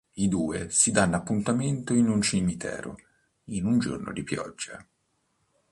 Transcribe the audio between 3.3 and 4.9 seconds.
in un giorno di pioggia.